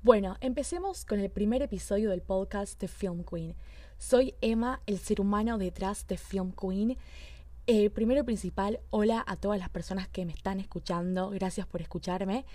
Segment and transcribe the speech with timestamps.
[0.00, 3.56] Bueno, empecemos con el primer episodio del podcast de Film Queen.
[3.98, 6.96] Soy Emma, el ser humano detrás de Film Queen.
[7.66, 11.82] Eh, primero y principal, hola a todas las personas que me están escuchando, gracias por
[11.82, 12.46] escucharme.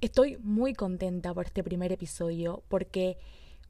[0.00, 3.16] Estoy muy contenta por este primer episodio porque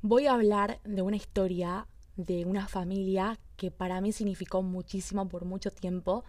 [0.00, 1.86] voy a hablar de una historia
[2.16, 6.24] de una familia que para mí significó muchísimo por mucho tiempo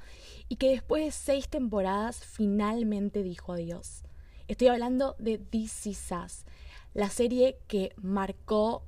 [0.50, 4.04] y que después de seis temporadas finalmente dijo adiós.
[4.50, 6.45] Estoy hablando de Us,
[6.94, 8.84] la serie que marcó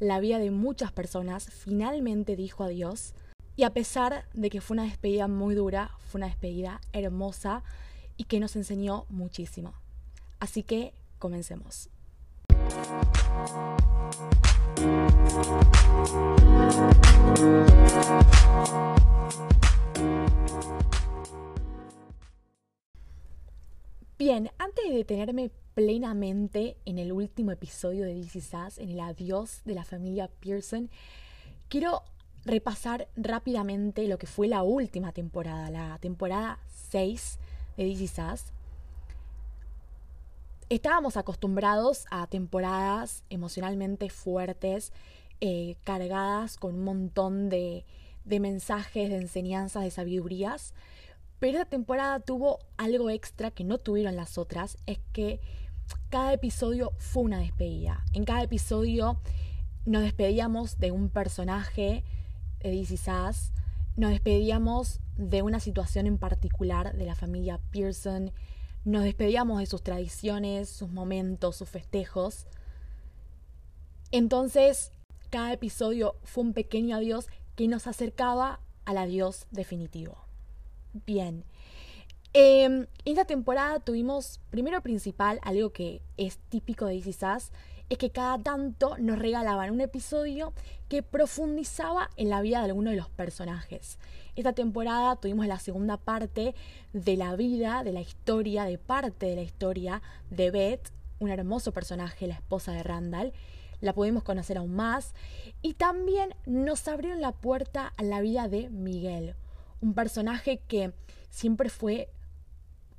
[0.00, 3.14] la vida de muchas personas, finalmente dijo adiós
[3.56, 7.62] y a pesar de que fue una despedida muy dura, fue una despedida hermosa
[8.16, 9.74] y que nos enseñó muchísimo.
[10.40, 11.88] Así que comencemos.
[24.96, 30.30] Detenerme plenamente en el último episodio de DC Sass, en el adiós de la familia
[30.40, 30.90] Pearson,
[31.68, 32.02] quiero
[32.44, 36.58] repasar rápidamente lo que fue la última temporada, la temporada
[36.90, 37.38] 6
[37.76, 38.52] de DC Sass.
[40.68, 44.92] Estábamos acostumbrados a temporadas emocionalmente fuertes,
[45.40, 47.84] eh, cargadas con un montón de,
[48.24, 50.74] de mensajes, de enseñanzas, de sabidurías.
[51.44, 55.42] Pero esta temporada tuvo algo extra que no tuvieron las otras, es que
[56.08, 58.02] cada episodio fue una despedida.
[58.14, 59.20] En cada episodio
[59.84, 62.02] nos despedíamos de un personaje
[62.60, 63.52] de DC Sass,
[63.94, 68.32] nos despedíamos de una situación en particular de la familia Pearson,
[68.86, 72.46] nos despedíamos de sus tradiciones, sus momentos, sus festejos.
[74.12, 74.92] Entonces,
[75.28, 80.24] cada episodio fue un pequeño adiós que nos acercaba al adiós definitivo.
[81.06, 81.44] Bien.
[82.32, 87.26] en esta temporada tuvimos, primero principal, algo que es típico de DC
[87.90, 90.52] es que cada tanto nos regalaban un episodio
[90.88, 93.98] que profundizaba en la vida de alguno de los personajes.
[94.36, 96.54] Esta temporada tuvimos la segunda parte
[96.92, 101.72] de la vida, de la historia, de parte de la historia de Beth, un hermoso
[101.72, 103.32] personaje, la esposa de Randall.
[103.80, 105.14] La pudimos conocer aún más.
[105.60, 109.34] Y también nos abrieron la puerta a la vida de Miguel,
[109.84, 110.94] un personaje que
[111.28, 112.08] siempre fue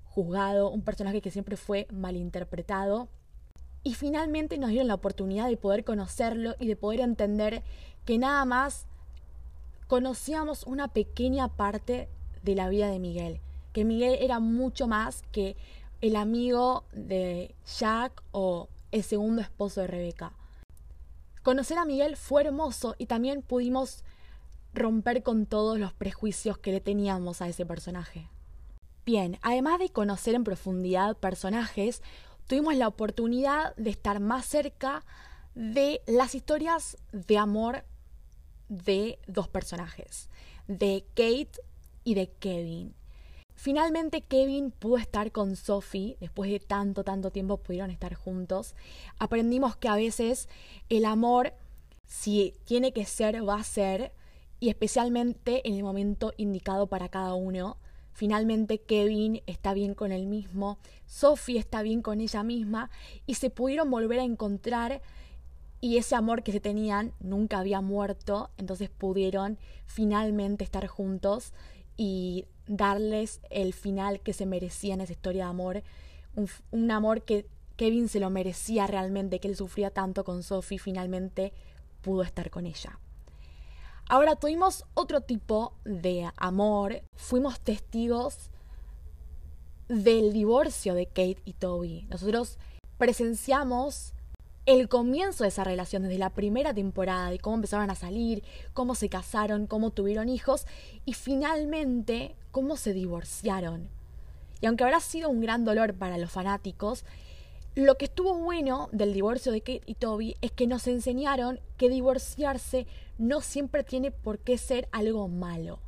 [0.03, 3.09] juzgado, un personaje que siempre fue malinterpretado
[3.81, 7.63] y finalmente nos dieron la oportunidad de poder conocerlo y de poder entender
[8.06, 8.85] que nada más
[9.88, 12.07] conocíamos una pequeña parte
[12.44, 13.41] de la vida de Miguel,
[13.74, 15.57] que Miguel era mucho más que
[16.01, 20.34] el amigo de Jack o el segundo esposo de Rebeca.
[21.41, 24.03] Conocer a Miguel fue hermoso y también pudimos
[24.75, 28.30] romper con todos los prejuicios que le teníamos a ese personaje.
[29.06, 32.02] Bien, además de conocer en profundidad personajes,
[32.47, 35.03] tuvimos la oportunidad de estar más cerca
[35.53, 37.86] de las historias de amor
[38.68, 40.30] de dos personajes,
[40.68, 41.62] de Kate
[42.03, 42.96] y de Kevin.
[43.56, 48.75] Finalmente Kevin pudo estar con Sophie, después de tanto, tanto tiempo pudieron estar juntos.
[49.18, 50.50] Aprendimos que a veces
[50.90, 51.53] el amor,
[52.06, 54.12] si tiene que ser, va a ser,
[54.65, 57.77] y especialmente en el momento indicado para cada uno.
[58.13, 62.89] Finalmente Kevin está bien con él mismo, Sophie está bien con ella misma
[63.27, 65.03] y se pudieron volver a encontrar
[65.81, 71.53] y ese amor que se tenían nunca había muerto, entonces pudieron finalmente estar juntos
[71.95, 75.83] y darles el final que se merecía en esa historia de amor,
[76.35, 77.45] un, un amor que
[77.75, 81.53] Kevin se lo merecía realmente, que él sufría tanto con Sophie, finalmente
[82.01, 82.99] pudo estar con ella.
[84.07, 88.51] Ahora tuvimos otro tipo de amor, fuimos testigos
[89.88, 92.05] del divorcio de Kate y Toby.
[92.09, 92.59] Nosotros
[92.99, 94.13] presenciamos
[94.67, 98.94] el comienzo de esa relación desde la primera temporada, de cómo empezaron a salir, cómo
[98.94, 100.67] se casaron, cómo tuvieron hijos
[101.05, 103.89] y finalmente cómo se divorciaron.
[104.61, 107.05] Y aunque habrá sido un gran dolor para los fanáticos,
[107.75, 111.89] lo que estuvo bueno del divorcio de Kate y Toby es que nos enseñaron que
[111.89, 112.88] divorciarse
[113.18, 115.80] no siempre tiene por qué ser algo malo.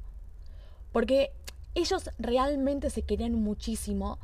[0.91, 1.31] Porque
[1.75, 4.19] ellos realmente se querían muchísimo,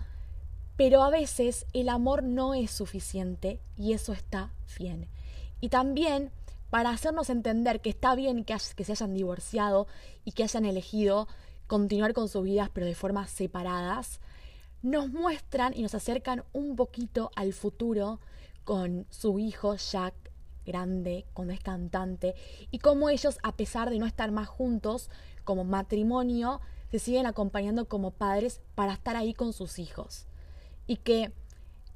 [0.75, 5.07] pero a veces el amor no es suficiente y eso está bien.
[5.61, 6.31] Y también
[6.69, 9.87] para hacernos entender que está bien que, que se hayan divorciado
[10.25, 11.29] y que hayan elegido
[11.67, 14.19] continuar con sus vidas pero de formas separadas,
[14.83, 18.19] nos muestran y nos acercan un poquito al futuro
[18.63, 20.13] con su hijo Jack
[20.65, 22.35] grande, cuando es cantante,
[22.71, 25.09] y cómo ellos, a pesar de no estar más juntos
[25.43, 30.27] como matrimonio, se siguen acompañando como padres para estar ahí con sus hijos.
[30.87, 31.33] Y que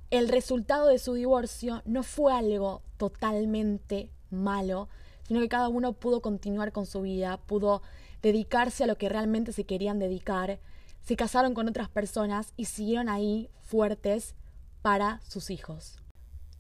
[0.10, 4.90] el resultado de su divorcio no fue algo totalmente malo,
[5.28, 7.82] sino que cada uno pudo continuar con su vida, pudo
[8.22, 10.60] dedicarse a lo que realmente se querían dedicar,
[11.08, 14.36] se casaron con otras personas y siguieron ahí fuertes
[14.82, 15.96] para sus hijos.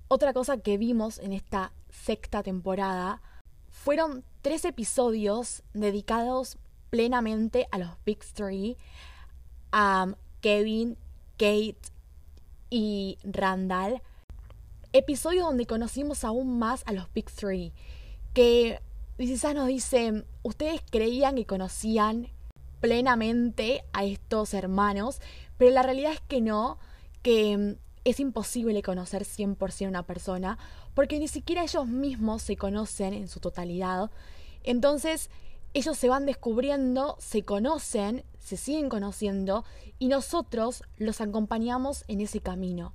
[0.07, 3.21] Otra cosa que vimos en esta sexta temporada
[3.69, 6.57] fueron tres episodios dedicados
[6.89, 8.77] plenamente a los Big Three,
[9.73, 10.97] a Kevin,
[11.31, 11.75] Kate
[12.69, 14.01] y Randall.
[14.93, 17.73] Episodio donde conocimos aún más a los Big Three,
[18.33, 18.79] que
[19.17, 22.29] quizás nos dicen, ustedes creían que conocían
[22.87, 25.19] plenamente a estos hermanos,
[25.57, 26.79] pero la realidad es que no,
[27.21, 27.75] que
[28.05, 30.57] es imposible conocer 100% a una persona,
[30.93, 34.09] porque ni siquiera ellos mismos se conocen en su totalidad.
[34.63, 35.29] Entonces,
[35.73, 39.65] ellos se van descubriendo, se conocen, se siguen conociendo,
[39.99, 42.93] y nosotros los acompañamos en ese camino.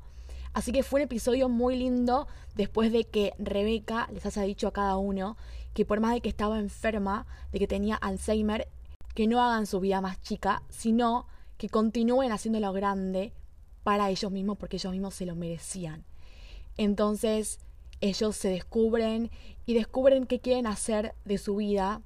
[0.54, 4.72] Así que fue un episodio muy lindo después de que Rebeca les haya dicho a
[4.72, 5.36] cada uno
[5.74, 8.68] que por más de que estaba enferma, de que tenía Alzheimer,
[9.14, 11.26] que no hagan su vida más chica, sino
[11.58, 13.32] que continúen haciéndolo grande
[13.82, 16.04] para ellos mismos porque ellos mismos se lo merecían.
[16.76, 17.58] Entonces
[18.00, 19.30] ellos se descubren
[19.66, 22.02] y descubren qué quieren hacer de su vida.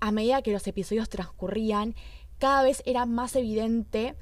[0.00, 1.94] A medida que los episodios transcurrían,
[2.38, 4.16] cada vez era más evidente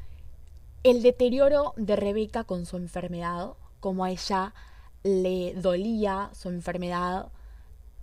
[0.84, 4.54] el deterioro de Rebeca con su enfermedad, como a ella
[5.02, 7.32] le dolía su enfermedad,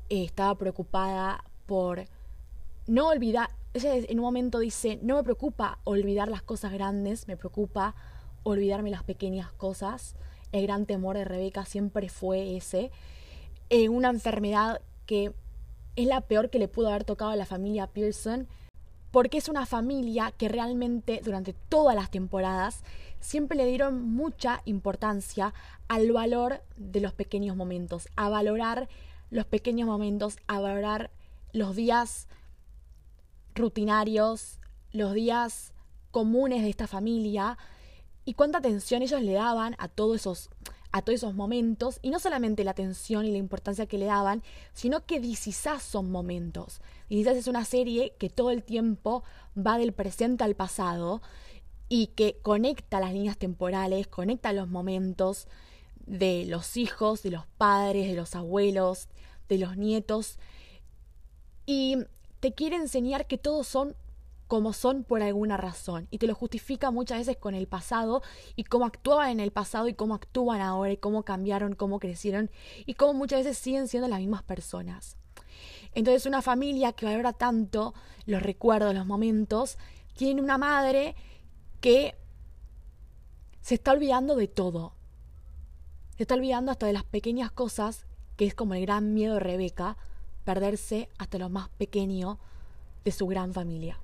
[0.10, 2.06] estaba preocupada por
[2.88, 7.38] no olvidar, ella en un momento dice, no me preocupa olvidar las cosas grandes, me
[7.38, 7.96] preocupa
[8.44, 10.16] olvidarme las pequeñas cosas.
[10.52, 12.92] El gran temor de Rebeca siempre fue ese.
[13.70, 15.34] Eh, una enfermedad que
[15.96, 18.48] es la peor que le pudo haber tocado a la familia Pearson,
[19.12, 22.84] porque es una familia que realmente durante todas las temporadas
[23.20, 25.54] siempre le dieron mucha importancia
[25.88, 28.88] al valor de los pequeños momentos, a valorar
[29.30, 31.12] los pequeños momentos, a valorar
[31.52, 32.28] los días
[33.60, 34.60] rutinarios,
[34.92, 35.74] los días
[36.12, 37.58] comunes de esta familia,
[38.26, 40.50] y cuánta atención ellos le daban a todos esos
[40.92, 44.42] a todos esos momentos y no solamente la atención y la importancia que le daban,
[44.74, 46.82] sino que Disisás son momentos.
[47.10, 49.24] Disisás es una serie que todo el tiempo
[49.56, 51.22] va del presente al pasado
[51.90, 55.48] y que conecta las líneas temporales, conecta los momentos
[56.06, 59.10] de los hijos, de los padres, de los abuelos,
[59.48, 60.40] de los nietos
[61.66, 61.98] y
[62.40, 63.96] te quiere enseñar que todos son
[64.48, 68.24] como son por alguna razón y te lo justifica muchas veces con el pasado
[68.56, 72.50] y cómo actuaban en el pasado y cómo actúan ahora y cómo cambiaron, cómo crecieron
[72.88, 75.18] y cómo muchas veces siguen siendo las mismas personas.
[75.94, 77.94] Entonces una familia que valora tanto
[78.26, 79.78] los recuerdos, los momentos,
[80.16, 81.16] tiene una madre
[81.80, 82.16] que
[83.62, 84.94] se está olvidando de todo.
[86.18, 89.42] Se está olvidando hasta de las pequeñas cosas, que es como el gran miedo de
[89.42, 89.96] Rebeca,
[90.50, 92.40] perderse hasta lo más pequeño
[93.06, 94.00] de su gran familia.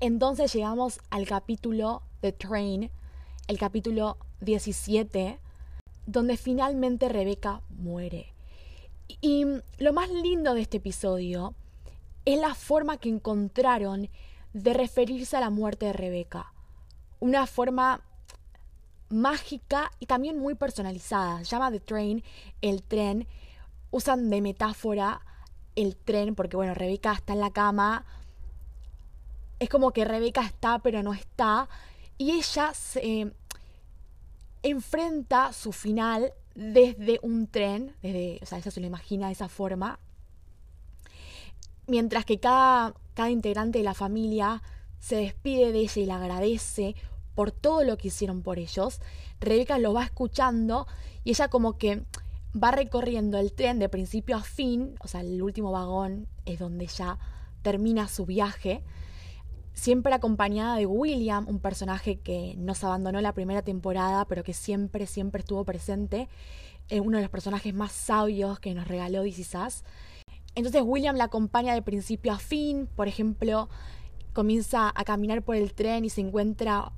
[0.00, 2.90] Entonces llegamos al capítulo de Train,
[3.48, 5.38] el capítulo 17,
[6.06, 8.32] donde finalmente Rebeca muere.
[9.20, 9.44] Y
[9.76, 11.54] lo más lindo de este episodio
[12.24, 14.08] es la forma que encontraron
[14.54, 16.50] de referirse a la muerte de Rebeca.
[17.20, 18.00] Una forma
[19.10, 21.42] mágica y también muy personalizada.
[21.42, 22.24] Llama The Train,
[22.62, 23.28] el tren.
[23.92, 25.20] Usan de metáfora
[25.76, 28.04] el tren porque, bueno, Rebeca está en la cama.
[29.60, 31.68] Es como que Rebeca está pero no está.
[32.18, 33.32] Y ella se
[34.62, 39.48] enfrenta su final desde un tren, desde, o sea, ella se lo imagina de esa
[39.48, 39.98] forma,
[41.86, 44.62] mientras que cada, cada integrante de la familia
[45.00, 46.94] se despide de ella y le agradece
[47.34, 49.00] por todo lo que hicieron por ellos,
[49.40, 50.86] Rebeca lo va escuchando
[51.24, 52.02] y ella como que
[52.60, 56.86] va recorriendo el tren de principio a fin, o sea, el último vagón es donde
[56.86, 57.18] ya
[57.62, 58.82] termina su viaje,
[59.72, 65.06] siempre acompañada de William, un personaje que nos abandonó la primera temporada, pero que siempre,
[65.06, 66.28] siempre estuvo presente,
[66.88, 69.44] es uno de los personajes más sabios que nos regaló DC
[70.54, 73.68] Entonces William la acompaña de principio a fin, por ejemplo,
[74.32, 76.92] comienza a caminar por el tren y se encuentra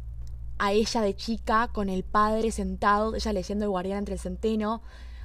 [0.58, 4.82] a ella de chica con el padre sentado, ella leyendo El guardián entre el centeno,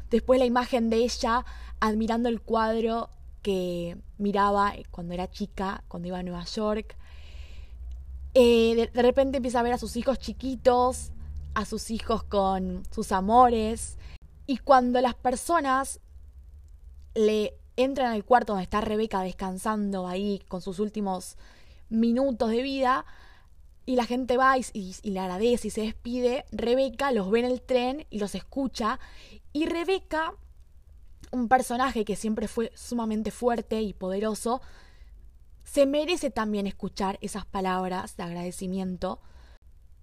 [0.10, 1.46] después la imagen de ella
[1.80, 3.10] admirando el cuadro
[3.42, 6.96] que miraba cuando era chica, cuando iba a Nueva York,
[8.34, 11.12] eh, de, repente empieza a ver a sus hijos chiquitos,
[11.56, 13.98] a sus hijos con sus amores.
[14.46, 16.00] Y cuando las personas
[17.16, 21.38] le entran al cuarto donde está Rebeca descansando ahí con sus últimos
[21.90, 23.06] minutos de vida,
[23.90, 27.60] y la gente va y, le agradece y se despide, Rebeca los ve en el
[27.60, 29.00] tren y los escucha.
[29.52, 30.36] Y Rebeca,
[31.32, 34.62] un personaje que siempre fue sumamente fuerte y poderoso,
[35.64, 39.22] se merece también escuchar esas palabras de agradecimiento.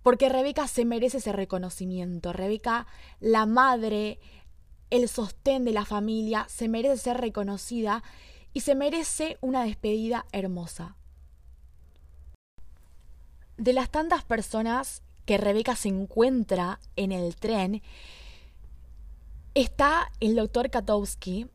[0.03, 2.33] Porque Rebeca se merece ese reconocimiento.
[2.33, 2.89] Rebeca,
[3.21, 4.19] la madre,
[4.91, 8.03] el sostén de la familia, se merece ser reconocida
[8.53, 10.97] y se merece una despedida hermosa.
[13.57, 17.83] De las tantas personas que Rebeca se encuentra en el tren,
[19.55, 21.49] está el doctor Katowski,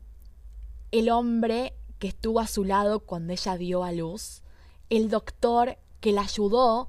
[0.90, 4.42] el hombre que estuvo a su lado cuando ella dio a luz,
[4.90, 6.88] el doctor que la ayudó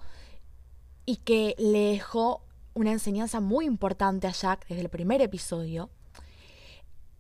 [1.06, 2.44] y que le dejó
[2.74, 5.90] una enseñanza muy importante a Jack desde el primer episodio.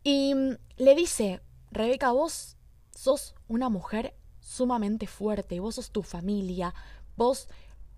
[0.04, 0.34] Y
[0.78, 2.58] le dice, Rebeca, vos
[2.96, 6.74] sos una mujer sumamente fuerte, vos sos tu familia,
[7.16, 7.48] vos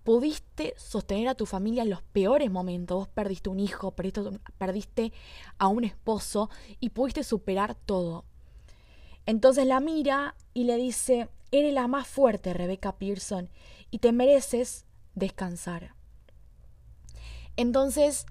[0.06, 2.96] pudiste sostener a tu familia en los peores momentos.
[2.96, 5.12] Vos perdiste un hijo, perdiste,
[5.58, 6.48] a un esposo
[6.78, 8.24] y pudiste superar todo.
[9.26, 13.50] Entonces la mira y le dice, eres la más fuerte, Rebecca Pearson,
[13.90, 14.86] y te mereces
[15.16, 15.96] descansar.
[17.56, 18.26] Entonces,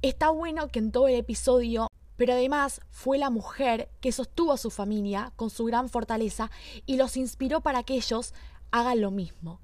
[0.00, 4.56] está bueno que en todo el episodio, pero además fue la mujer que sostuvo a
[4.56, 6.50] su familia con su gran fortaleza
[6.86, 8.32] y los inspiró para que ellos
[8.70, 9.60] hagan lo mismo.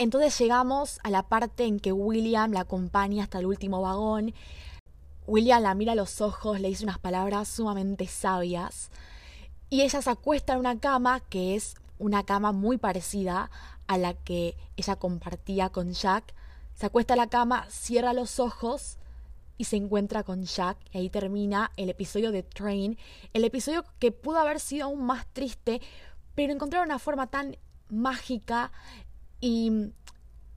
[0.00, 4.32] Entonces llegamos a la parte en que William la acompaña hasta el último vagón.
[5.26, 8.90] William la mira a los ojos, le dice unas palabras sumamente sabias.
[9.68, 13.50] Y ella se acuesta en una cama que es una cama muy parecida
[13.88, 16.32] a la que ella compartía con Jack.
[16.72, 18.96] Se acuesta en la cama, cierra los ojos
[19.58, 20.78] y se encuentra con Jack.
[20.92, 22.96] Y ahí termina el episodio de Train.
[23.34, 25.82] El episodio que pudo haber sido aún más triste,
[26.34, 27.58] pero encontraron una forma tan
[27.90, 28.72] mágica
[29.40, 29.92] y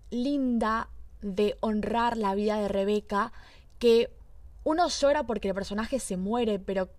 [0.09, 0.89] linda
[1.21, 3.31] de honrar la vida de Rebeca
[3.79, 4.09] que
[4.63, 6.89] uno llora porque el personaje se muere, pero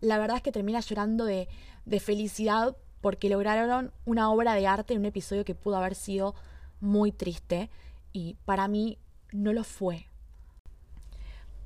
[0.00, 1.48] la verdad es que termina llorando de,
[1.84, 6.34] de felicidad porque lograron una obra de arte en un episodio que pudo haber sido
[6.80, 7.70] muy triste
[8.12, 8.98] y para mí
[9.32, 10.06] no lo fue.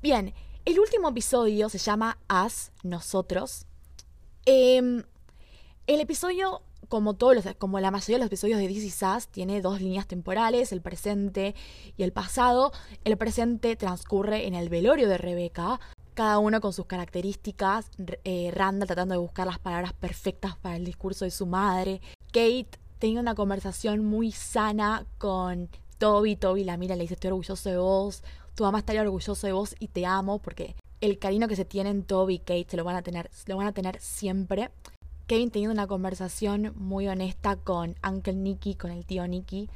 [0.01, 0.33] Bien,
[0.65, 3.65] el último episodio se llama As, Nosotros.
[4.45, 5.03] Em,
[5.87, 9.61] el episodio como, todos los, como la mayoría de los episodios de DC Sass, tiene
[9.61, 11.55] dos líneas temporales, el presente
[11.97, 12.71] y el pasado.
[13.03, 15.79] El presente transcurre en el velorio de Rebeca,
[16.13, 17.89] cada uno con sus características.
[18.23, 22.01] Eh, Randall tratando de buscar las palabras perfectas para el discurso de su madre.
[22.27, 26.35] Kate teniendo una conversación muy sana con Toby.
[26.35, 28.23] Toby la mira y le dice: Estoy orgulloso de vos.
[28.55, 32.03] Tu mamá estaría orgulloso de vos y te amo porque el cariño que se tienen
[32.03, 34.71] Toby y Kate lo van a tener, lo van a tener siempre.
[35.33, 39.67] Kevin teniendo una conversación muy honesta con Uncle Nicky, con el tío Nicky.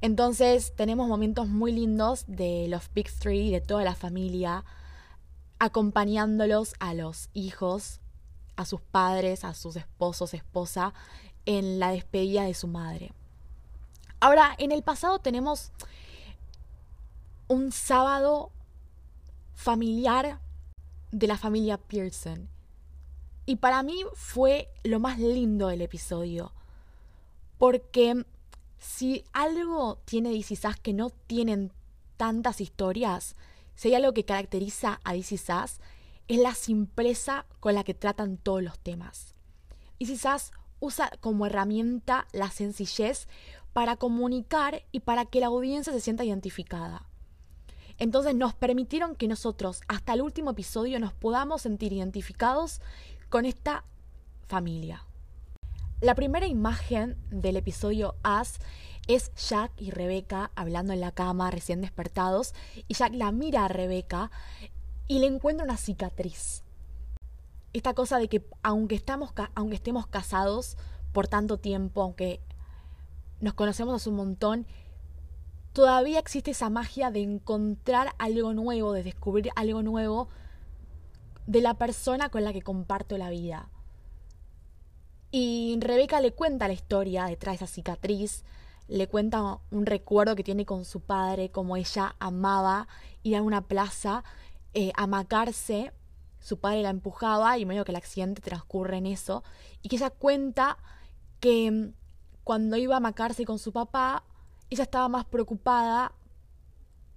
[0.00, 4.64] Entonces tenemos momentos muy lindos de los Big Three, de toda la familia,
[5.58, 7.98] acompañándolos a los hijos,
[8.54, 10.94] a sus padres, a sus esposos, esposa,
[11.44, 13.10] en la despedida de su madre.
[14.20, 15.72] Ahora, en el pasado tenemos
[17.48, 18.52] un sábado
[19.54, 20.38] familiar
[21.10, 22.53] de la familia Pearson.
[23.46, 26.52] Y para mí fue lo más lindo del episodio.
[27.58, 28.24] Porque
[28.78, 31.72] si algo tiene DC Sass que no tienen
[32.16, 33.36] tantas historias,
[33.74, 35.80] si hay algo que caracteriza a DC Sass,
[36.28, 39.34] es la simpleza con la que tratan todos los temas.
[39.98, 43.28] DC Sass usa como herramienta la sencillez
[43.72, 47.08] para comunicar y para que la audiencia se sienta identificada.
[47.98, 52.80] Entonces nos permitieron que nosotros hasta el último episodio nos podamos sentir identificados
[53.34, 53.82] con esta
[54.46, 55.04] familia.
[56.00, 58.60] La primera imagen del episodio As
[59.08, 62.54] es Jack y Rebeca hablando en la cama recién despertados
[62.86, 64.30] y Jack la mira a Rebeca
[65.08, 66.62] y le encuentra una cicatriz.
[67.72, 70.76] Esta cosa de que aunque, estamos, aunque estemos casados
[71.10, 72.40] por tanto tiempo, aunque
[73.40, 74.64] nos conocemos hace un montón,
[75.72, 80.28] todavía existe esa magia de encontrar algo nuevo, de descubrir algo nuevo
[81.46, 83.68] de la persona con la que comparto la vida.
[85.30, 88.44] Y Rebeca le cuenta la historia detrás de esa cicatriz,
[88.86, 92.86] le cuenta un recuerdo que tiene con su padre, como ella amaba
[93.22, 94.22] ir a una plaza
[94.74, 95.92] eh, a macarse,
[96.38, 99.42] su padre la empujaba y medio que el accidente transcurre en eso,
[99.82, 100.78] y que ella cuenta
[101.40, 101.94] que mm,
[102.44, 104.24] cuando iba a macarse con su papá,
[104.70, 106.12] ella estaba más preocupada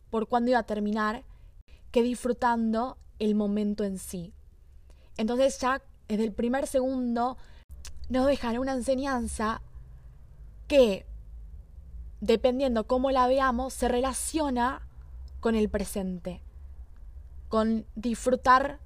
[0.09, 1.23] por cuándo iba a terminar
[1.91, 4.33] que disfrutando el momento en sí.
[5.17, 7.37] Entonces ya desde el primer segundo
[8.09, 9.61] nos dejan una enseñanza
[10.67, 11.05] que
[12.21, 14.81] dependiendo cómo la veamos, se relaciona
[15.39, 16.41] con el presente,
[17.49, 18.79] con disfrutar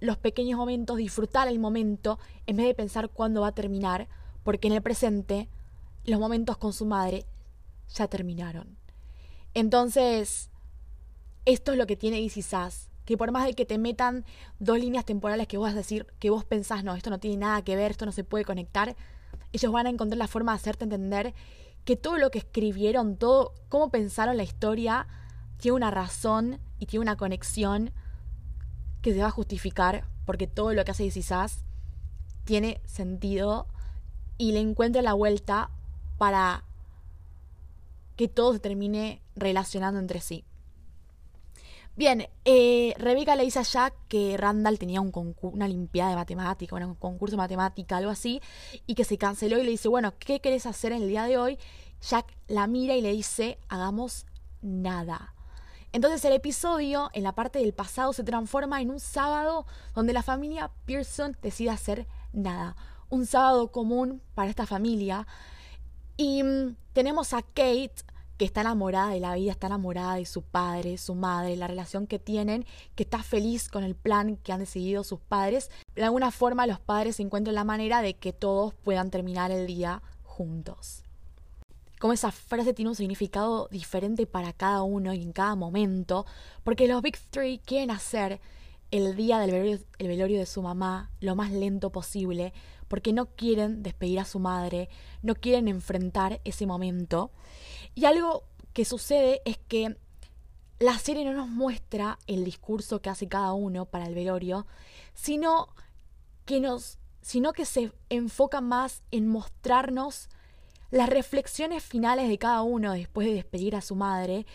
[0.00, 4.08] los pequeños momentos, disfrutar el momento, en vez de pensar cuándo va a terminar,
[4.44, 5.48] porque en el presente
[6.04, 7.26] los momentos con su madre
[7.94, 8.76] ya terminaron.
[9.54, 10.50] Entonces,
[11.44, 14.26] esto es lo que tiene Easy Sass, que por más de que te metan
[14.58, 17.38] dos líneas temporales que vos vas a decir, que vos pensás, no, esto no tiene
[17.38, 18.96] nada que ver, esto no se puede conectar,
[19.50, 21.32] ellos van a encontrar la forma de hacerte entender
[21.86, 25.06] que todo lo que escribieron, todo cómo pensaron la historia,
[25.56, 27.92] tiene una razón y tiene una conexión
[29.00, 31.64] que se va a justificar, porque todo lo que hace Sass
[32.44, 33.68] tiene sentido
[34.36, 35.70] y le encuentra la vuelta
[36.18, 36.62] para
[38.16, 40.44] que todo se termine relacionando entre sí.
[41.98, 45.10] Bien, eh, Rebeca le dice a Jack que Randall tenía un
[45.42, 48.40] una limpiada de matemática, un concurso de matemática, algo así,
[48.86, 51.38] y que se canceló y le dice, bueno, ¿qué querés hacer en el día de
[51.38, 51.58] hoy?
[52.00, 54.26] Jack la mira y le dice, hagamos
[54.62, 55.34] nada.
[55.90, 60.22] Entonces el episodio, en la parte del pasado, se transforma en un sábado donde la
[60.22, 62.76] familia Pearson decide hacer nada.
[63.08, 65.26] Un sábado común para esta familia.
[66.16, 68.04] Y mm, tenemos a Kate,
[68.38, 72.06] que está enamorada de la vida, está enamorada de su padre, su madre, la relación
[72.06, 72.64] que tienen,
[72.94, 75.70] que está feliz con el plan que han decidido sus padres.
[75.96, 80.02] De alguna forma los padres encuentran la manera de que todos puedan terminar el día
[80.22, 81.02] juntos.
[81.98, 86.24] Como esa frase tiene un significado diferente para cada uno y en cada momento,
[86.62, 88.40] porque los Big Three quieren hacer
[88.92, 92.52] el día del velorio, el velorio de su mamá lo más lento posible,
[92.88, 94.88] porque no quieren despedir a su madre,
[95.22, 97.30] no quieren enfrentar ese momento.
[97.94, 99.96] Y algo que sucede es que
[100.78, 104.66] la serie no nos muestra el discurso que hace cada uno para el velorio,
[105.14, 105.68] sino
[106.44, 110.30] que nos sino que se enfoca más en mostrarnos
[110.90, 114.46] las reflexiones finales de cada uno después de despedir a su madre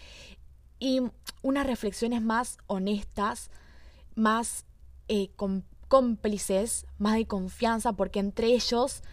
[0.79, 1.01] y
[1.43, 3.51] unas reflexiones más honestas,
[4.15, 4.65] más
[5.07, 5.29] eh,
[5.93, 9.03] cómplices, más de confianza, porque entre ellos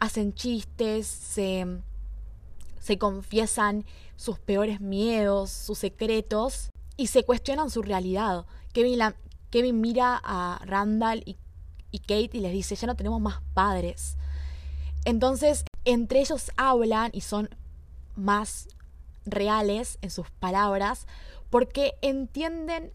[0.00, 3.84] hacen chistes, se confiesan
[4.16, 8.46] sus peores miedos, sus secretos y se cuestionan su realidad.
[8.72, 8.98] Kevin,
[9.50, 11.36] Kevin mira a Randall y,
[11.92, 14.16] y Kate y les dice, ya no tenemos más padres.
[15.04, 17.48] Entonces, entre ellos hablan y son
[18.16, 18.66] más
[19.24, 21.06] reales en sus palabras
[21.48, 22.92] porque entienden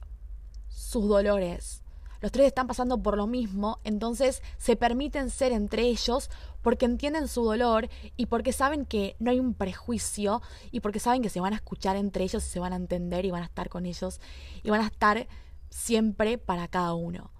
[0.67, 1.83] sus dolores.
[2.21, 6.29] Los tres están pasando por lo mismo, entonces se permiten ser entre ellos
[6.61, 11.21] porque entienden su dolor y porque saben que no hay un prejuicio y porque saben
[11.21, 13.45] que se van a escuchar entre ellos y se van a entender y van a
[13.45, 14.19] estar con ellos
[14.63, 15.27] y van a estar
[15.69, 17.31] siempre para cada uno.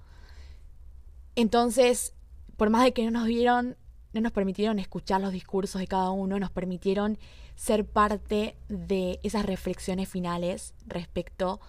[1.35, 2.13] Entonces,
[2.55, 3.77] por más de que no nos vieron,
[4.13, 7.17] no nos permitieron escuchar los discursos de cada uno, nos permitieron
[7.55, 11.59] ser parte de esas reflexiones finales respecto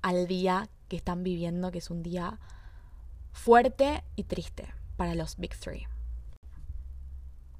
[0.00, 2.38] al día que están viviendo, que es un día
[3.32, 5.88] fuerte y triste para los Big Three.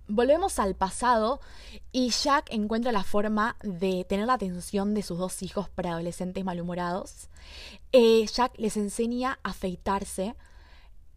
[0.07, 1.41] Volvemos al pasado
[1.91, 7.29] y Jack encuentra la forma de tener la atención de sus dos hijos preadolescentes malhumorados.
[7.91, 10.37] Eh, Jack les enseña a afeitarse.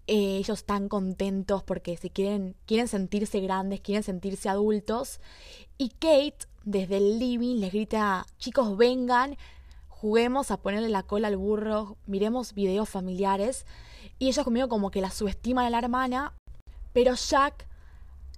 [0.07, 5.19] Eh, ellos están contentos porque se quieren, quieren sentirse grandes, quieren sentirse adultos.
[5.77, 9.37] Y Kate, desde el living, les grita, chicos, vengan,
[9.99, 13.65] juguemos a ponerle la cola al burro, miremos videos familiares.
[14.19, 16.33] Y ellos conmigo como que la subestiman a la hermana,
[16.93, 17.67] pero Jack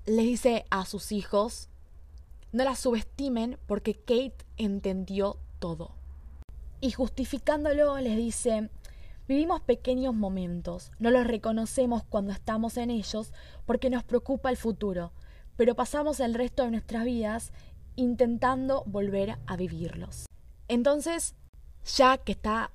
[0.06, 1.68] les dice a sus hijos,
[2.54, 5.92] no la subestimen porque Kate entendió todo.
[6.80, 8.70] Y justificándolo les dice,
[9.28, 13.34] vivimos pequeños momentos, no los reconocemos cuando estamos en ellos
[13.66, 15.12] porque nos preocupa el futuro,
[15.58, 17.52] pero pasamos el resto de nuestras vidas
[17.98, 20.26] intentando volver a vivirlos.
[20.70, 21.36] Entonces,
[21.86, 22.72] Jack que está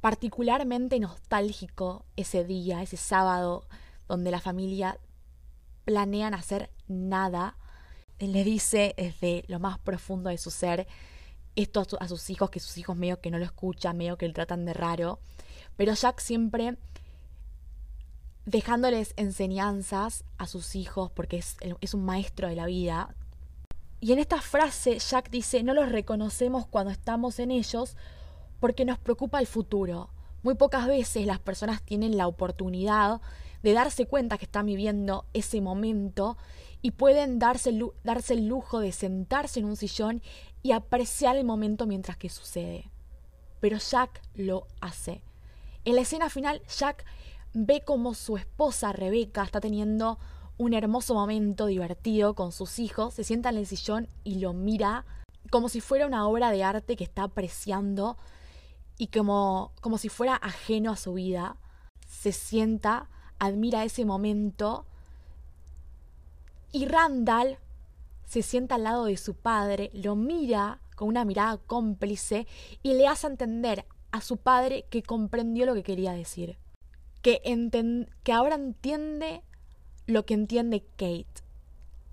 [0.00, 3.66] particularmente nostálgico ese día, ese sábado,
[4.06, 4.98] donde la familia
[5.84, 7.56] planean hacer nada.
[8.18, 10.86] Le dice desde lo más profundo de su ser
[11.56, 14.34] esto a, sus hijos, que sus hijos medio que no lo escuchan, medio que lo
[14.34, 15.20] tratan de raro.
[15.76, 16.76] Pero Jack siempre
[18.44, 23.14] dejándoles enseñanzas a sus hijos, porque es, es un maestro de la vida.
[24.00, 27.96] Y en esta frase Jack dice, no los reconocemos cuando estamos en ellos
[28.64, 30.08] porque nos preocupa el futuro.
[30.42, 33.20] Muy pocas veces las personas tienen la oportunidad
[33.62, 36.38] de darse cuenta que están viviendo ese momento
[36.80, 40.22] y pueden darse el, darse el lujo de sentarse en un sillón
[40.62, 42.90] y apreciar el momento mientras que sucede.
[43.60, 45.20] Pero Jack lo hace.
[45.84, 47.04] En la escena final, Jack
[47.52, 50.18] ve como su esposa Rebeca está teniendo
[50.56, 55.04] un hermoso momento divertido con sus hijos, se sienta en el sillón y lo mira
[55.50, 58.16] como si fuera una obra de arte que está apreciando
[58.98, 61.56] y como, como si fuera ajeno a su vida,
[62.06, 64.86] se sienta, admira ese momento
[66.72, 67.58] y Randall
[68.24, 72.46] se sienta al lado de su padre, lo mira con una mirada cómplice
[72.82, 76.58] y le hace entender a su padre que comprendió lo que quería decir,
[77.22, 77.40] que,
[78.22, 79.42] que ahora entiende
[80.06, 81.42] lo que entiende Kate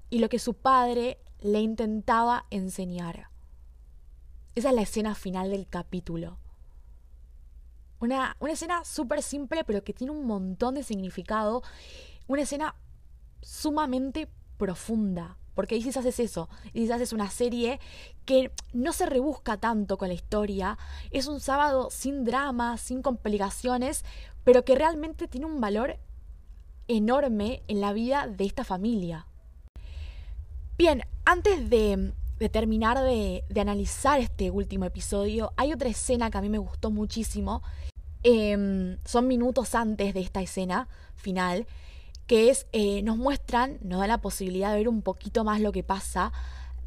[0.09, 3.29] y lo que su padre le intentaba enseñar.
[4.55, 6.37] Esa es la escena final del capítulo.
[8.01, 11.63] Una, una escena súper simple pero que tiene un montón de significado.
[12.27, 12.75] Una escena
[13.41, 15.37] sumamente profunda.
[15.55, 16.49] Porque DC es eso.
[16.73, 17.79] DC es una serie
[18.25, 20.77] que no se rebusca tanto con la historia.
[21.11, 24.05] Es un sábado sin drama, sin complicaciones,
[24.43, 25.97] pero que realmente tiene un valor
[26.87, 29.27] enorme en la vida de esta familia.
[30.77, 32.13] Bien, antes de,
[32.51, 37.61] terminar de, analizar este último episodio, hay otra escena que a mí me gustó muchísimo.
[38.23, 41.65] Em, son minutos antes de esta escena final,
[42.27, 45.71] que es, eh, nos muestran, nos da la posibilidad de ver un poquito más lo
[45.71, 46.31] que pasa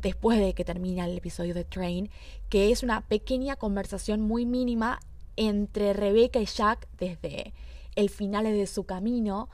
[0.01, 2.11] después de que termina el episodio de Train,
[2.49, 5.01] que es una pequeña conversación muy mínima
[5.37, 7.53] entre Rebecca y Jack desde
[7.97, 9.49] el final de su camino,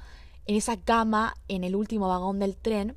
[0.46, 2.96] en esa cama en el último vagón del tren,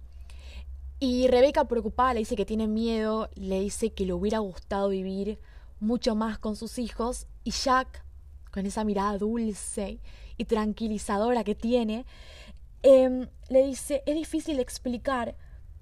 [1.00, 5.38] y Rebeca preocupada le dice que tiene miedo, le dice que le hubiera gustado vivir
[5.80, 8.03] mucho más con sus hijos y Jack,
[8.54, 10.00] con esa mirada dulce
[10.38, 12.06] y tranquilizadora que tiene,
[12.84, 15.36] em, le dice, es difícil explicar,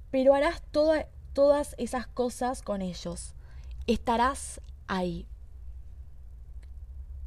[0.09, 3.35] pero harás todas esas cosas con ellos.
[3.87, 5.27] Estarás ahí.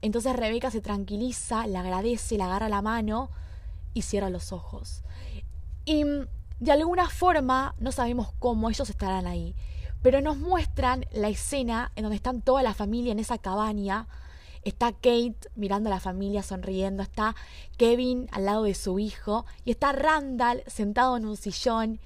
[0.01, 3.29] Entonces Rebeca se tranquiliza, le agradece, le agarra la mano
[3.93, 5.03] y cierra los ojos.
[5.85, 6.05] Y
[6.59, 9.55] de alguna forma, no sabemos cómo ellos estarán ahí,
[10.01, 14.07] pero nos muestran la escena en donde están toda la familia en esa cabaña.
[14.65, 17.37] Está Kate mirando a la familia sonriendo, está
[17.77, 22.01] Kevin al lado de su hijo y está Randall sentado en un sillón,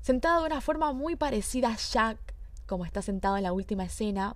[0.00, 2.18] sentado de una forma muy parecida a Jack,
[2.66, 4.34] como está sentado en la última escena.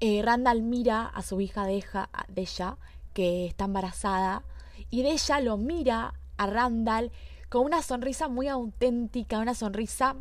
[0.00, 1.84] Eh, Randall mira a su hija de,
[2.28, 2.76] de ella,
[3.12, 4.42] que está embarazada,
[4.90, 7.12] y de ella lo mira a Randall
[7.50, 10.16] con una sonrisa muy auténtica, una sonrisa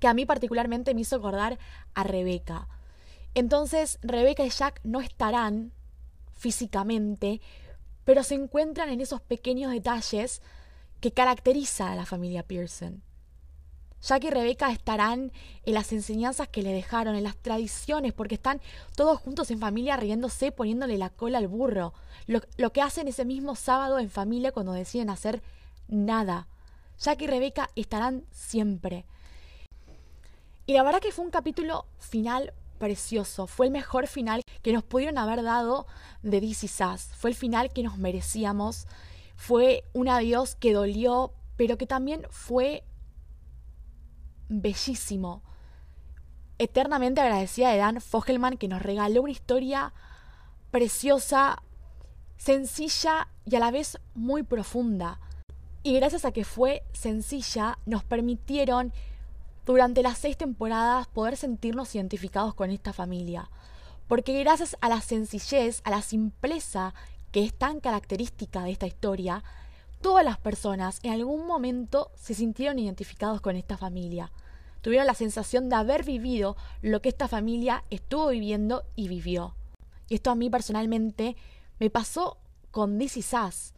[0.00, 1.58] que a mí particularmente me hizo acordar
[1.94, 2.66] a Rebeca.
[3.34, 5.72] Entonces, Rebeca y Jack no estarán
[6.32, 7.40] físicamente,
[8.04, 10.42] pero se encuentran en esos pequeños detalles
[11.00, 13.02] que caracterizan a la familia Pearson.
[14.02, 15.30] Jack y Rebeca estarán
[15.64, 18.60] en las enseñanzas que le dejaron, en las tradiciones, porque están
[18.96, 21.92] todos juntos en familia riéndose, poniéndole la cola al burro.
[22.26, 25.42] Lo, lo que hacen ese mismo sábado en familia cuando deciden hacer
[25.86, 26.48] nada.
[26.98, 29.04] Jack y Rebeca estarán siempre.
[30.66, 33.46] Y la verdad que fue un capítulo final precioso.
[33.46, 35.86] Fue el mejor final que nos pudieron haber dado
[36.22, 37.10] de DC Sass.
[37.16, 38.88] Fue el final que nos merecíamos.
[39.36, 42.82] Fue un adiós que dolió, pero que también fue
[44.48, 45.42] bellísimo.
[46.58, 49.92] Eternamente agradecida de Dan Fogelman que nos regaló una historia
[50.70, 51.62] preciosa,
[52.36, 55.20] sencilla y a la vez muy profunda.
[55.82, 58.92] Y gracias a que fue sencilla, nos permitieron
[59.70, 63.50] durante las seis temporadas poder sentirnos identificados con esta familia.
[64.08, 66.92] Porque gracias a la sencillez, a la simpleza
[67.30, 69.44] que es tan característica de esta historia,
[70.00, 74.32] todas las personas en algún momento se sintieron identificados con esta familia.
[74.80, 79.54] Tuvieron la sensación de haber vivido lo que esta familia estuvo viviendo y vivió.
[80.08, 81.36] Y esto a mí personalmente
[81.78, 82.38] me pasó
[82.72, 83.74] con This Sass.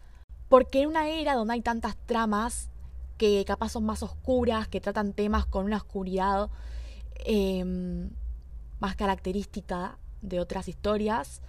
[0.49, 2.71] Porque en una era donde hay tantas tramas
[3.23, 6.51] que capaz son más oscuras, que tratan temas con una oscuridad
[7.25, 8.11] em,
[8.81, 11.41] más característica de otras historias,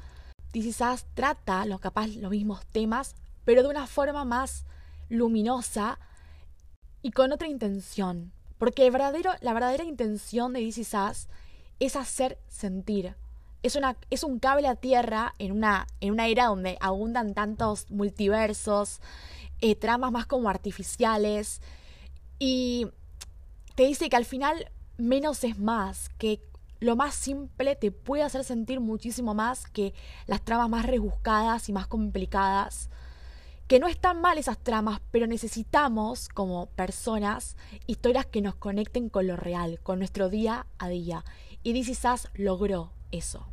[0.52, 4.68] quizás trata los capaz los mismos temas, pero de una forma más
[5.10, 5.98] luminosa
[7.02, 8.32] y con otra intención.
[8.60, 11.28] Porque verdadero, la verdadera intención de DC Sass
[11.80, 13.16] es hacer sentir,
[13.64, 17.90] es, una, es un cable a tierra en una, en una era donde abundan tantos
[17.90, 19.00] multiversos,
[19.64, 21.62] eh, tramas más como artificiales.
[22.38, 22.88] Y
[23.76, 26.42] te dice que al final menos es más, que
[26.82, 29.94] lo más simple te puede hacer sentir muchísimo más que
[30.28, 32.90] las tramas más rebuscadas y más complicadas.
[33.68, 37.56] Que no están mal esas tramas, pero necesitamos, como personas,
[37.88, 41.24] historias que nos conecten con lo real, con nuestro día a día.
[41.64, 43.53] Y DC Sass logró eso.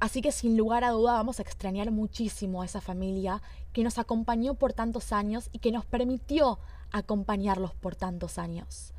[0.00, 3.98] Así que sin lugar a duda vamos a extrañar muchísimo a esa familia que nos
[3.98, 6.58] acompañó por tantos años y que nos permitió
[6.92, 8.92] acompañarlos por tantos años.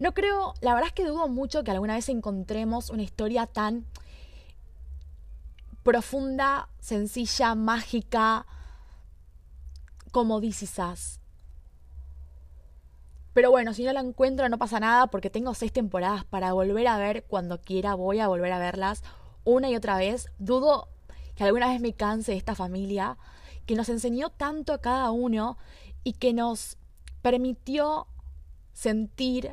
[0.00, 3.84] No creo, la verdad es que dudo mucho que alguna vez encontremos una historia tan
[5.82, 8.46] profunda, sencilla, mágica,
[10.10, 10.80] como This
[13.32, 16.88] Pero bueno, si no la encuentro no pasa nada porque tengo seis temporadas para volver
[16.88, 17.24] a ver.
[17.24, 19.02] Cuando quiera, voy a volver a verlas
[19.48, 20.28] una y otra vez.
[20.38, 20.88] Dudo
[21.34, 23.16] que alguna vez me canse esta familia
[23.66, 25.56] que nos enseñó tanto a cada uno
[26.04, 26.76] y que nos
[27.22, 28.06] permitió
[28.72, 29.52] sentir,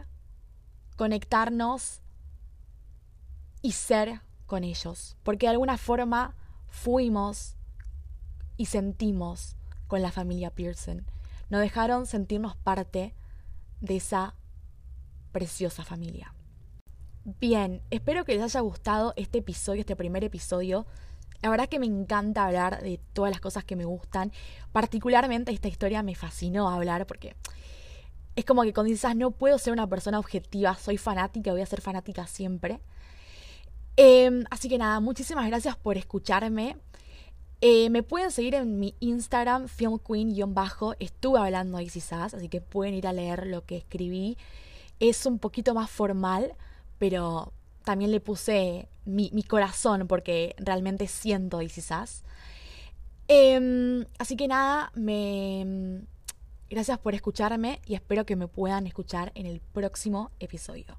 [0.97, 2.01] conectarnos
[3.62, 5.17] y ser con ellos.
[5.23, 6.36] Porque de alguna forma
[6.67, 7.55] fuimos
[8.58, 9.55] y sentimos
[9.88, 11.05] con la familia Pearson.
[11.49, 13.15] Nos dejaron sentirnos parte
[13.81, 14.36] de esa
[15.31, 16.34] preciosa familia.
[17.25, 20.85] Bien, espero que les haya gustado este episodio, este primer episodio.
[21.41, 24.31] La verdad que me encanta hablar de todas las cosas que me gustan.
[24.71, 27.35] Particularmente esta historia me fascinó hablar porque
[28.35, 31.65] es como que con dices, no puedo ser una persona objetiva, soy fanática, voy a
[31.65, 32.79] ser fanática siempre.
[33.97, 36.77] Em, así que nada, muchísimas gracias por escucharme.
[37.59, 40.93] Eh, me pueden seguir en mi Instagram, filmqueen-bajo.
[40.99, 44.38] Estuve hablando de Sass, así que pueden ir a leer lo que escribí.
[44.99, 46.53] Es un poquito más formal,
[46.97, 47.53] pero
[47.84, 52.23] también le puse mi, mi corazón porque realmente siento DC Sass.
[53.27, 56.01] Eh, así que nada, me...
[56.69, 60.97] gracias por escucharme y espero que me puedan escuchar en el próximo episodio.